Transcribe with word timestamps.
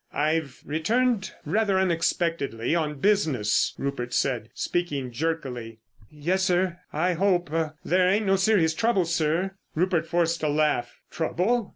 "I've 0.13 0.63
returned 0.65 1.31
rather 1.45 1.77
unexpectedly 1.77 2.73
on 2.73 2.95
business," 2.99 3.75
Rupert 3.77 4.15
said, 4.15 4.49
speaking 4.55 5.11
jerkily. 5.11 5.77
"Yes, 6.09 6.41
sir. 6.41 6.79
I 6.91 7.13
hope—there 7.13 8.09
ain't 8.09 8.25
no 8.25 8.35
serious 8.35 8.73
trouble, 8.73 9.05
sir?" 9.05 9.51
Rupert 9.75 10.07
forced 10.07 10.41
a 10.41 10.49
laugh. 10.49 10.97
"Trouble? 11.11 11.69